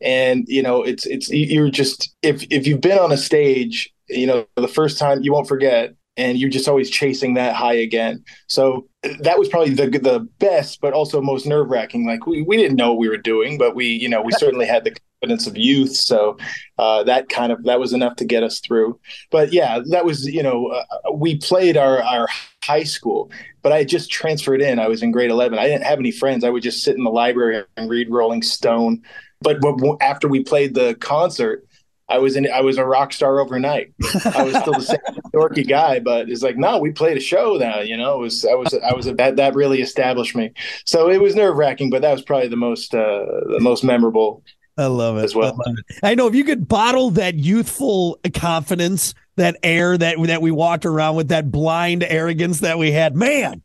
and 0.00 0.44
you 0.48 0.62
know 0.62 0.82
it's 0.82 1.06
it's 1.06 1.30
you're 1.30 1.70
just 1.70 2.14
if 2.22 2.44
if 2.50 2.66
you've 2.66 2.80
been 2.80 2.98
on 2.98 3.12
a 3.12 3.16
stage, 3.16 3.92
you 4.08 4.26
know 4.26 4.46
the 4.56 4.68
first 4.68 4.98
time 4.98 5.22
you 5.22 5.32
won't 5.32 5.48
forget, 5.48 5.94
and 6.16 6.38
you're 6.38 6.50
just 6.50 6.68
always 6.68 6.90
chasing 6.90 7.34
that 7.34 7.54
high 7.54 7.74
again. 7.74 8.24
So 8.48 8.88
that 9.20 9.38
was 9.38 9.48
probably 9.48 9.74
the 9.74 9.86
the 9.98 10.28
best, 10.38 10.80
but 10.80 10.92
also 10.92 11.20
most 11.20 11.46
nerve 11.46 11.68
wracking. 11.68 12.06
Like 12.06 12.26
we 12.26 12.42
we 12.42 12.56
didn't 12.56 12.76
know 12.76 12.90
what 12.90 12.98
we 12.98 13.08
were 13.08 13.16
doing, 13.16 13.58
but 13.58 13.74
we 13.74 13.86
you 13.86 14.08
know 14.08 14.22
we 14.22 14.32
certainly 14.32 14.66
had 14.66 14.84
the 14.84 14.96
confidence 15.20 15.46
of 15.46 15.56
youth. 15.56 15.94
So 15.94 16.36
uh, 16.78 17.02
that 17.04 17.28
kind 17.28 17.52
of 17.52 17.64
that 17.64 17.80
was 17.80 17.92
enough 17.92 18.16
to 18.16 18.24
get 18.24 18.42
us 18.42 18.60
through. 18.60 18.98
But 19.30 19.52
yeah, 19.52 19.80
that 19.90 20.04
was 20.04 20.26
you 20.26 20.42
know 20.42 20.66
uh, 20.68 21.12
we 21.12 21.36
played 21.36 21.76
our 21.76 22.02
our 22.02 22.28
high 22.62 22.84
school, 22.84 23.30
but 23.62 23.72
I 23.72 23.84
just 23.84 24.10
transferred 24.10 24.62
in. 24.62 24.78
I 24.78 24.88
was 24.88 25.02
in 25.02 25.10
grade 25.10 25.30
eleven. 25.30 25.58
I 25.58 25.66
didn't 25.66 25.84
have 25.84 25.98
any 25.98 26.12
friends. 26.12 26.44
I 26.44 26.50
would 26.50 26.62
just 26.62 26.84
sit 26.84 26.96
in 26.96 27.04
the 27.04 27.10
library 27.10 27.64
and 27.76 27.90
read 27.90 28.10
Rolling 28.10 28.42
Stone. 28.42 29.02
But 29.40 29.58
after 30.00 30.28
we 30.28 30.42
played 30.42 30.74
the 30.74 30.94
concert, 30.94 31.66
I 32.08 32.18
was 32.18 32.36
in 32.36 32.50
I 32.52 32.60
was 32.60 32.76
a 32.76 32.84
rock 32.84 33.12
star 33.12 33.40
overnight. 33.40 33.92
I 34.24 34.42
was 34.42 34.56
still 34.56 34.74
the 34.74 34.82
same 34.82 34.98
dorky 35.34 35.66
guy, 35.66 36.00
but 36.00 36.28
it's 36.28 36.42
like, 36.42 36.56
no, 36.56 36.78
we 36.78 36.90
played 36.90 37.16
a 37.16 37.20
show 37.20 37.56
now, 37.56 37.80
you 37.80 37.96
know. 37.96 38.16
It 38.16 38.20
was 38.20 38.44
I 38.44 38.54
was 38.54 38.74
I 38.74 38.94
was 38.94 39.06
a 39.06 39.14
that 39.14 39.36
that 39.36 39.54
really 39.54 39.80
established 39.80 40.36
me. 40.36 40.52
So 40.84 41.08
it 41.08 41.20
was 41.20 41.34
nerve 41.34 41.56
wracking, 41.56 41.90
but 41.90 42.02
that 42.02 42.12
was 42.12 42.22
probably 42.22 42.48
the 42.48 42.56
most 42.56 42.94
uh 42.94 43.24
the 43.48 43.60
most 43.60 43.84
memorable. 43.84 44.42
I 44.76 44.86
love 44.86 45.16
it 45.18 45.24
as 45.24 45.34
well. 45.34 45.56
I, 45.66 45.70
it. 45.70 45.84
I 46.02 46.14
know 46.14 46.26
if 46.26 46.34
you 46.34 46.44
could 46.44 46.68
bottle 46.68 47.10
that 47.10 47.36
youthful 47.36 48.18
confidence, 48.34 49.14
that 49.36 49.56
air 49.62 49.96
that 49.96 50.16
that 50.26 50.42
we 50.42 50.50
walked 50.50 50.84
around 50.84 51.16
with, 51.16 51.28
that 51.28 51.50
blind 51.50 52.02
arrogance 52.02 52.60
that 52.60 52.76
we 52.76 52.92
had, 52.92 53.16
man, 53.16 53.62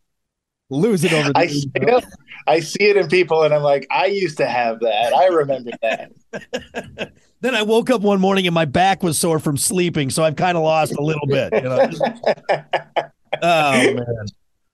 lose 0.70 1.04
it 1.04 1.14
over. 1.14 1.32
I, 1.36 1.44
you 1.44 1.86
know, 1.86 2.02
I 2.48 2.60
see 2.60 2.84
it 2.84 2.98
in 2.98 3.08
people, 3.08 3.44
and 3.44 3.54
I'm 3.54 3.64
like, 3.64 3.88
I 3.92 4.08
used 4.08 4.38
to 4.38 4.48
have 4.48 4.80
that. 4.80 5.14
I 5.14 5.28
remember 5.28 5.72
that. 5.82 7.14
then 7.42 7.56
I 7.56 7.62
woke 7.62 7.90
up 7.90 8.02
one 8.02 8.20
morning 8.20 8.48
and 8.48 8.54
my 8.54 8.66
back 8.66 9.04
was 9.04 9.18
sore 9.18 9.40
from 9.40 9.58
sleeping, 9.58 10.10
so 10.10 10.24
I've 10.24 10.36
kind 10.36 10.58
of 10.58 10.64
lost 10.64 10.94
a 10.96 11.02
little 11.02 11.28
bit. 11.28 11.54
You 11.54 11.62
know? 11.62 11.90
oh 13.42 13.94
man. 13.94 14.26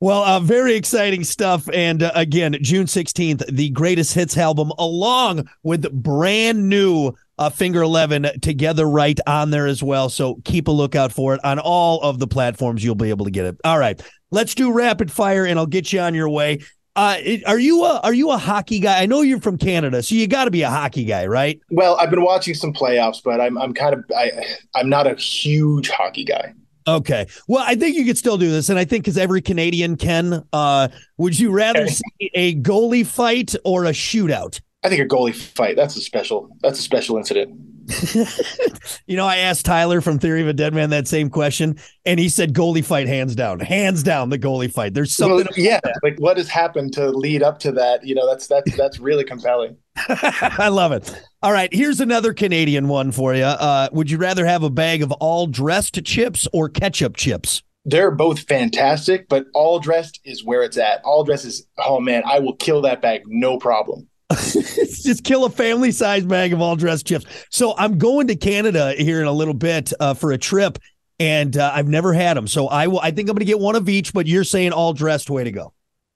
Well, 0.01 0.23
uh, 0.23 0.39
very 0.41 0.75
exciting 0.75 1.23
stuff. 1.23 1.69
And 1.73 2.03
uh, 2.03 2.11
again, 2.15 2.57
June 2.61 2.85
16th, 2.85 3.45
the 3.47 3.69
greatest 3.69 4.13
hits 4.13 4.37
album, 4.37 4.71
along 4.77 5.47
with 5.63 5.91
brand 5.91 6.69
new 6.69 7.13
uh, 7.37 7.49
Finger 7.49 7.81
11 7.81 8.39
together 8.41 8.85
right 8.85 9.19
on 9.25 9.51
there 9.51 9.67
as 9.67 9.81
well. 9.81 10.09
So 10.09 10.35
keep 10.43 10.67
a 10.67 10.71
lookout 10.71 11.11
for 11.11 11.33
it 11.33 11.43
on 11.43 11.59
all 11.59 12.01
of 12.01 12.19
the 12.19 12.27
platforms. 12.27 12.83
You'll 12.83 12.95
be 12.95 13.09
able 13.09 13.25
to 13.25 13.31
get 13.31 13.45
it. 13.45 13.57
All 13.63 13.79
right, 13.79 14.01
let's 14.35 14.53
do 14.53 14.71
rapid 14.71 15.11
fire 15.11 15.45
and 15.45 15.57
I'll 15.57 15.65
get 15.65 15.91
you 15.91 16.01
on 16.01 16.13
your 16.13 16.29
way. 16.29 16.59
Uh, 16.97 17.17
are 17.47 17.59
you 17.59 17.83
a 17.83 17.99
are 18.01 18.13
you 18.13 18.31
a 18.31 18.37
hockey 18.37 18.79
guy? 18.79 19.01
I 19.01 19.05
know 19.05 19.21
you're 19.21 19.41
from 19.41 19.57
Canada, 19.57 20.03
so 20.03 20.15
you 20.15 20.27
got 20.27 20.45
to 20.45 20.51
be 20.51 20.61
a 20.61 20.69
hockey 20.69 21.03
guy, 21.03 21.25
right? 21.25 21.59
Well, 21.69 21.95
I've 21.95 22.09
been 22.09 22.23
watching 22.23 22.53
some 22.53 22.71
playoffs, 22.71 23.21
but 23.23 23.41
I'm 23.41 23.57
I'm 23.57 23.73
kind 23.73 23.93
of 23.95 24.05
I 24.15 24.31
I'm 24.75 24.87
not 24.87 25.07
a 25.07 25.15
huge 25.15 25.89
hockey 25.89 26.23
guy. 26.23 26.53
Okay. 26.87 27.25
Well, 27.47 27.63
I 27.65 27.75
think 27.75 27.97
you 27.97 28.05
could 28.05 28.17
still 28.17 28.37
do 28.37 28.49
this, 28.49 28.69
and 28.69 28.77
I 28.77 28.85
think 28.85 29.03
because 29.03 29.17
every 29.17 29.41
Canadian 29.41 29.97
can. 29.97 30.45
Uh, 30.53 30.89
would 31.17 31.37
you 31.37 31.51
rather 31.51 31.81
okay. 31.81 31.93
see 31.93 32.31
a 32.33 32.55
goalie 32.55 33.05
fight 33.05 33.55
or 33.65 33.85
a 33.85 33.89
shootout? 33.89 34.61
I 34.83 34.89
think 34.89 35.01
a 35.01 35.07
goalie 35.07 35.35
fight. 35.35 35.75
That's 35.75 35.97
a 35.97 36.01
special. 36.01 36.55
That's 36.61 36.79
a 36.79 36.83
special 36.83 37.17
incident. 37.17 37.59
you 39.05 39.15
know, 39.15 39.25
I 39.25 39.37
asked 39.37 39.65
Tyler 39.65 40.01
from 40.01 40.17
Theory 40.17 40.41
of 40.41 40.47
a 40.47 40.53
Deadman 40.53 40.89
that 40.89 41.07
same 41.07 41.29
question, 41.29 41.77
and 42.05 42.19
he 42.19 42.29
said 42.29 42.53
goalie 42.53 42.83
fight 42.83 43.07
hands 43.07 43.35
down, 43.35 43.59
hands 43.59 44.01
down 44.01 44.29
the 44.29 44.39
goalie 44.39 44.71
fight. 44.71 44.93
There's 44.93 45.15
something. 45.15 45.37
Well, 45.37 45.47
yeah, 45.55 45.79
that. 45.83 45.99
like 46.01 46.17
what 46.19 46.37
has 46.37 46.49
happened 46.49 46.93
to 46.93 47.09
lead 47.09 47.43
up 47.43 47.59
to 47.59 47.71
that? 47.73 48.05
You 48.05 48.15
know, 48.15 48.27
that's 48.27 48.47
that's 48.47 48.75
that's 48.75 48.99
really 48.99 49.23
compelling. 49.23 49.77
I 49.97 50.69
love 50.69 50.91
it. 50.91 51.13
All 51.43 51.51
right, 51.51 51.71
here's 51.73 51.99
another 51.99 52.33
Canadian 52.33 52.87
one 52.87 53.11
for 53.11 53.35
you. 53.35 53.43
Uh, 53.43 53.89
would 53.91 54.09
you 54.09 54.17
rather 54.17 54.45
have 54.45 54.63
a 54.63 54.69
bag 54.69 55.03
of 55.03 55.11
all 55.13 55.45
dressed 55.47 56.03
chips 56.03 56.47
or 56.53 56.69
ketchup 56.69 57.15
chips? 57.15 57.61
They're 57.85 58.11
both 58.11 58.39
fantastic, 58.39 59.29
but 59.29 59.45
all 59.53 59.79
dressed 59.79 60.19
is 60.25 60.43
where 60.43 60.63
it's 60.63 60.77
at. 60.77 61.01
All 61.03 61.23
dressed 61.23 61.45
is, 61.45 61.67
oh 61.77 61.99
man, 61.99 62.23
I 62.25 62.39
will 62.39 62.55
kill 62.55 62.81
that 62.81 63.01
bag, 63.01 63.21
no 63.27 63.59
problem. 63.59 64.07
just 64.33 65.23
kill 65.23 65.45
a 65.45 65.49
family 65.49 65.91
sized 65.91 66.27
bag 66.27 66.51
of 66.51 66.61
all 66.61 66.75
dressed 66.75 67.05
chips. 67.05 67.25
So 67.51 67.75
I'm 67.77 67.97
going 67.97 68.27
to 68.27 68.35
Canada 68.35 68.93
here 68.93 69.21
in 69.21 69.27
a 69.27 69.31
little 69.31 69.53
bit 69.53 69.93
uh, 69.99 70.15
for 70.15 70.31
a 70.31 70.37
trip, 70.37 70.79
and 71.19 71.55
uh, 71.55 71.71
I've 71.73 71.87
never 71.87 72.13
had 72.13 72.35
them. 72.35 72.47
So 72.47 72.67
I 72.67 72.87
will. 72.87 72.99
I 72.99 73.11
think 73.11 73.29
I'm 73.29 73.35
going 73.35 73.39
to 73.39 73.45
get 73.45 73.59
one 73.59 73.75
of 73.75 73.87
each. 73.87 74.13
But 74.13 74.25
you're 74.25 74.43
saying 74.43 74.71
all 74.71 74.93
dressed 74.93 75.29
way 75.29 75.43
to 75.43 75.51
go. 75.51 75.73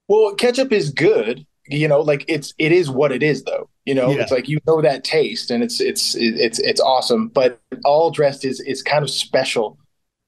Well, 0.07 0.33
ketchup 0.35 0.71
is 0.71 0.89
good. 0.89 1.45
You 1.67 1.87
know, 1.87 2.01
like 2.01 2.25
it's 2.27 2.53
it 2.57 2.71
is 2.71 2.89
what 2.89 3.11
it 3.11 3.21
is 3.21 3.43
though. 3.43 3.69
You 3.85 3.93
know, 3.93 4.09
yeah. 4.09 4.23
it's 4.23 4.31
like 4.31 4.49
you 4.49 4.59
know 4.65 4.81
that 4.81 5.03
taste, 5.03 5.51
and 5.51 5.63
it's 5.63 5.79
it's 5.79 6.15
it's 6.15 6.57
it's 6.59 6.81
awesome. 6.81 7.27
But 7.27 7.61
all 7.85 8.09
dressed 8.09 8.43
is 8.43 8.59
is 8.61 8.81
kind 8.81 9.03
of 9.03 9.09
special. 9.09 9.77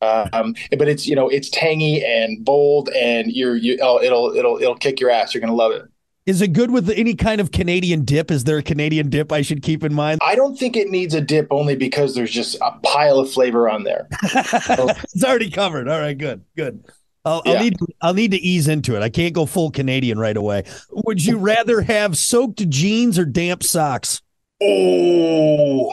Um, 0.04 0.56
but 0.78 0.88
it's 0.88 1.08
you 1.08 1.16
know 1.16 1.30
it's 1.30 1.50
tangy 1.50 2.04
and 2.06 2.44
bold, 2.46 2.90
and 2.90 3.32
you're 3.32 3.56
you 3.56 3.80
oh 3.82 4.02
it'll 4.02 4.36
it'll 4.36 4.58
it'll 4.58 4.76
kick 4.76 5.00
your 5.00 5.10
ass. 5.10 5.34
You're 5.34 5.42
gonna 5.42 5.56
love 5.56 5.72
it. 5.72 5.84
Is 6.28 6.42
it 6.42 6.50
good 6.50 6.70
with 6.70 6.90
any 6.92 7.16
kind 7.16 7.42
of 7.42 7.52
Canadian 7.52 8.06
dip? 8.06 8.30
Is 8.30 8.44
there 8.44 8.58
a 8.58 8.64
Canadian 8.64 9.10
dip 9.10 9.32
I 9.32 9.42
should 9.42 9.64
keep 9.64 9.84
in 9.84 9.94
mind? 9.94 10.20
I 10.24 10.36
don't 10.36 10.56
think 10.56 10.78
it 10.78 10.90
needs 10.90 11.16
a 11.16 11.22
dip 11.22 11.48
only 11.50 11.76
because 11.76 12.14
there's 12.14 12.32
just 12.32 12.58
a 12.62 12.72
pile 12.84 13.18
of 13.18 13.32
flavor 13.32 13.68
on 13.68 13.84
there. 13.84 14.08
it's 14.24 15.24
already 15.24 15.50
covered. 15.50 15.90
All 15.90 16.00
right, 16.00 16.18
good, 16.18 16.44
good. 16.56 16.84
I'll, 17.26 17.42
yeah. 17.46 17.54
I'll, 17.54 17.60
need 17.60 17.74
I'll 18.02 18.14
need 18.14 18.32
to 18.32 18.38
ease 18.38 18.68
into 18.68 18.96
it. 18.96 19.02
I 19.02 19.10
can't 19.10 19.34
go 19.34 19.46
full 19.48 19.72
Canadian 19.72 20.20
right 20.20 20.38
away. 20.38 20.64
Would 20.92 21.26
you 21.26 21.38
rather 21.38 21.82
have 21.82 22.18
soaked 22.18 22.68
jeans 22.70 23.18
or 23.18 23.26
damp 23.26 23.64
socks? 23.64 24.22
Oh, 24.62 25.92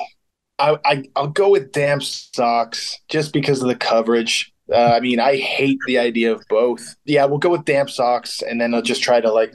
I, 0.58 0.76
I 0.84 1.04
will 1.16 1.28
go 1.28 1.50
with 1.50 1.72
damp 1.72 2.02
socks 2.02 2.98
just 3.08 3.32
because 3.32 3.62
of 3.62 3.68
the 3.68 3.76
coverage. 3.76 4.52
Uh, 4.70 4.92
I 4.94 5.00
mean, 5.00 5.20
I 5.20 5.36
hate 5.36 5.78
the 5.86 5.98
idea 5.98 6.32
of 6.32 6.42
both. 6.50 6.96
Yeah, 7.06 7.24
we'll 7.24 7.38
go 7.38 7.50
with 7.50 7.64
damp 7.64 7.88
socks, 7.88 8.42
and 8.42 8.60
then 8.60 8.74
I'll 8.74 8.82
just 8.82 9.02
try 9.02 9.20
to 9.20 9.32
like 9.32 9.54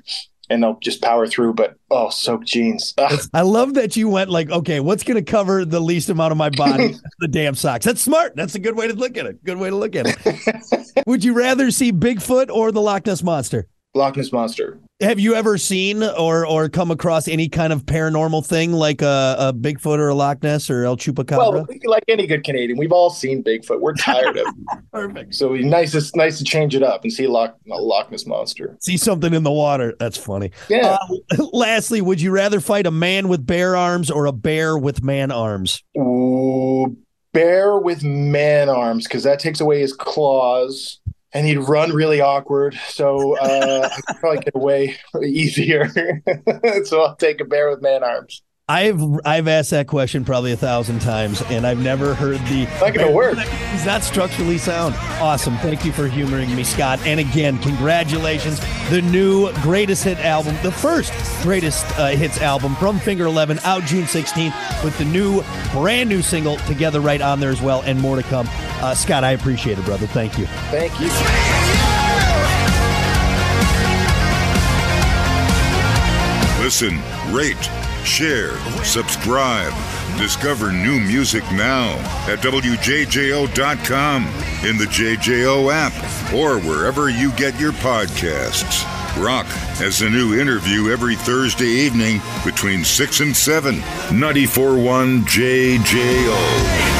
and 0.54 0.64
they'll 0.64 0.80
just 0.80 1.02
power 1.02 1.28
through. 1.28 1.54
But 1.54 1.76
oh, 1.90 2.10
soaked 2.10 2.46
jeans. 2.46 2.94
Ugh. 2.98 3.20
I 3.34 3.42
love 3.42 3.74
that 3.74 3.96
you 3.98 4.08
went 4.08 4.30
like, 4.30 4.50
okay, 4.50 4.80
what's 4.80 5.04
going 5.04 5.24
to 5.24 5.30
cover 5.30 5.66
the 5.66 5.80
least 5.80 6.10
amount 6.10 6.32
of 6.32 6.38
my 6.38 6.50
body? 6.50 6.96
the 7.20 7.28
damn 7.28 7.56
socks. 7.56 7.86
That's 7.86 8.02
smart. 8.02 8.36
That's 8.36 8.56
a 8.56 8.60
good 8.60 8.78
way 8.78 8.88
to 8.88 8.94
look 8.94 9.18
at 9.18 9.26
it. 9.26 9.44
Good 9.44 9.58
way 9.58 9.70
to 9.70 9.76
look 9.76 9.96
at 9.96 10.06
it. 10.08 11.04
Would 11.08 11.24
you 11.24 11.34
rather 11.34 11.72
see 11.72 11.92
Bigfoot 11.92 12.50
or 12.50 12.72
the 12.72 12.82
Loch 12.82 13.06
Ness 13.06 13.24
monster? 13.24 13.68
Loch 13.96 14.18
Ness 14.18 14.32
monster. 14.32 14.80
Have 15.02 15.20
you 15.20 15.36
ever 15.36 15.58
seen 15.58 16.02
or 16.02 16.48
or 16.48 16.68
come 16.70 16.90
across 16.90 17.28
any 17.28 17.48
kind 17.48 17.72
of 17.72 17.86
paranormal 17.86 18.46
thing 18.46 18.74
like 18.74 19.02
a, 19.02 19.36
a 19.38 19.54
Bigfoot 19.54 20.00
or 20.00 20.10
a 20.10 20.16
Loch 20.16 20.42
Ness 20.42 20.70
or 20.70 20.86
El 20.86 20.98
Chupacabra? 20.98 21.38
Well, 21.38 21.68
like 21.86 22.04
any 22.08 22.26
good 22.26 22.44
Canadian, 22.44 22.80
we've 22.80 22.92
all 22.92 23.10
seen 23.10 23.44
Bigfoot. 23.44 23.82
We're 23.82 23.94
tired 23.94 24.38
of 24.38 24.48
Perfect. 24.92 25.36
So 25.36 25.54
it's 25.54 25.66
nice, 25.66 25.94
it's 25.94 26.16
nice 26.16 26.38
to 26.40 26.44
change 26.44 26.76
it 26.76 26.82
up 26.82 27.04
and 27.04 27.14
see 27.14 27.28
Loch, 27.28 27.56
Loch 27.68 28.10
Ness 28.10 28.26
monster. 28.26 28.78
See 28.82 28.98
something 28.98 29.34
in 29.34 29.44
the 29.44 29.52
water. 29.52 29.94
That's 30.00 30.18
funny. 30.18 30.52
Yeah. 30.70 30.98
Uh, 31.38 31.46
lastly, 31.54 32.02
would 32.02 32.22
you 32.22 32.32
rather 32.32 32.60
fight 32.60 32.88
a 32.88 32.92
man 32.92 33.28
with 33.28 33.46
bear 33.46 33.76
arms 33.76 34.10
or 34.10 34.26
a 34.26 34.32
bear 34.32 34.78
with 34.78 35.04
man 35.04 35.32
arms? 35.32 35.84
Ooh, 35.98 36.98
bear 37.34 37.78
with 37.78 38.04
man 38.04 38.70
arms 38.70 39.06
because 39.06 39.24
that 39.24 39.40
takes 39.40 39.60
away 39.60 39.80
his 39.82 39.94
claws 39.94 41.00
and 41.34 41.46
he'd 41.46 41.58
run 41.58 41.92
really 41.92 42.22
awkward. 42.22 42.76
So 42.88 43.38
uh, 43.38 43.90
I 43.94 44.02
could 44.02 44.20
probably 44.20 44.40
get 44.44 44.56
away 44.56 44.98
easier. 45.24 45.90
so 46.86 47.02
I'll 47.02 47.16
take 47.16 47.42
a 47.42 47.46
bear 47.46 47.70
with 47.70 47.82
man 47.82 48.04
arms. 48.04 48.42
I've 48.74 49.20
I've 49.24 49.48
asked 49.48 49.70
that 49.70 49.86
question 49.86 50.26
probably 50.26 50.52
a 50.52 50.58
thousand 50.58 51.00
times, 51.02 51.44
and 51.44 51.68
I've 51.68 51.78
never 51.78 52.16
heard 52.16 52.40
the. 52.48 52.68
Not 52.82 52.96
gonna 52.96 53.12
work. 53.12 53.38
Not 53.86 54.02
structurally 54.02 54.58
sound. 54.58 54.96
Awesome. 55.22 55.58
Thank 55.58 55.86
you 55.86 55.92
for 55.92 56.08
humoring 56.08 56.56
me, 56.56 56.64
Scott. 56.64 57.00
And 57.06 57.20
again, 57.20 57.60
congratulations. 57.60 58.60
The 58.90 59.04
new 59.04 59.54
greatest 59.62 60.04
hit 60.04 60.18
album, 60.18 60.56
the 60.64 60.72
first 60.72 61.14
greatest 61.44 61.86
uh, 62.00 62.08
hits 62.08 62.42
album 62.42 62.74
from 62.78 62.98
Finger 62.98 63.26
Eleven, 63.26 63.60
out 63.60 63.84
June 63.84 64.06
16th 64.06 64.84
with 64.84 64.98
the 64.98 65.06
new 65.06 65.44
brand 65.72 66.10
new 66.10 66.24
single 66.24 66.58
together 66.66 67.00
right 67.00 67.22
on 67.22 67.40
there 67.40 67.52
as 67.52 67.62
well, 67.62 67.84
and 67.84 68.00
more 68.00 68.16
to 68.16 68.24
come. 68.24 68.48
Uh, 68.82 68.96
Scott, 68.96 69.24
I 69.24 69.32
appreciate 69.34 69.78
it, 69.78 69.86
brother. 69.86 70.08
Thank 70.08 70.40
you. 70.40 70.48
Thank 70.72 71.00
you. 71.00 71.83
Listen, 76.74 77.04
rate, 77.32 77.70
share, 78.04 78.58
subscribe 78.84 79.72
Discover 80.18 80.72
new 80.72 81.00
music 81.00 81.44
now 81.52 81.96
at 82.32 82.40
WJJO.com, 82.40 84.26
in 84.64 84.78
the 84.78 84.86
JJO 84.86 85.72
app, 85.74 86.34
or 86.34 86.60
wherever 86.60 87.10
you 87.10 87.32
get 87.32 87.60
your 87.60 87.72
podcasts. 87.74 88.86
Rock 89.22 89.48
has 89.78 90.02
a 90.02 90.10
new 90.10 90.40
interview 90.40 90.92
every 90.92 91.16
Thursday 91.16 91.66
evening 91.66 92.22
between 92.46 92.84
6 92.84 93.20
and 93.22 93.36
7. 93.36 93.76
94.1 93.76 95.24
JJO. 95.24 96.93